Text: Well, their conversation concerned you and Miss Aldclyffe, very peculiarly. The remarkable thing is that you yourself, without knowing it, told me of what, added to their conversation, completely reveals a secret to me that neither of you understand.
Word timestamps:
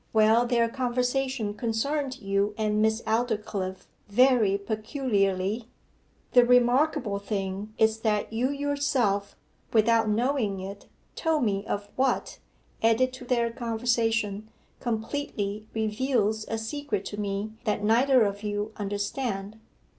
Well, 0.13 0.47
their 0.47 0.67
conversation 0.67 1.53
concerned 1.53 2.19
you 2.21 2.55
and 2.57 2.81
Miss 2.81 3.03
Aldclyffe, 3.05 3.85
very 4.09 4.57
peculiarly. 4.57 5.67
The 6.31 6.43
remarkable 6.43 7.19
thing 7.19 7.75
is 7.77 7.99
that 7.99 8.33
you 8.33 8.49
yourself, 8.49 9.35
without 9.73 10.09
knowing 10.09 10.59
it, 10.59 10.87
told 11.15 11.43
me 11.43 11.67
of 11.67 11.87
what, 11.95 12.39
added 12.81 13.13
to 13.13 13.25
their 13.25 13.51
conversation, 13.51 14.49
completely 14.79 15.67
reveals 15.71 16.47
a 16.47 16.57
secret 16.57 17.05
to 17.05 17.17
me 17.17 17.51
that 17.65 17.83
neither 17.83 18.23
of 18.25 18.41
you 18.41 18.71
understand. 18.77 19.59